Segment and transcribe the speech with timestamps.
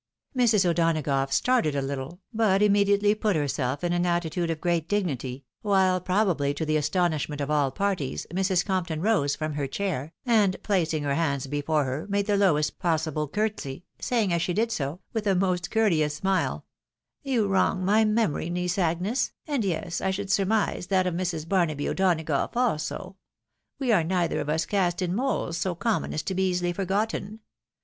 [0.35, 0.67] Mrs.
[0.67, 1.75] O'Donagough started!
[1.75, 6.65] a little, but immediately put herself in an attitude of great dignity, while, probably to
[6.65, 8.65] the astonishment of all parties, Mrs.
[8.65, 13.27] Compton rose from her chair, and placing her hands before her,, made the lowest possible
[13.27, 16.65] courtesy, saying, as she did so, with a most courteous smile,"
[17.31, 21.45] You wrong my memory, niece Agnes; and, as I should sur mise, that of Mrs.
[21.47, 23.17] Bamaby O'Donagough also.
[23.77, 27.41] We are neither of us cast in moulds so common as to be easily forgotten.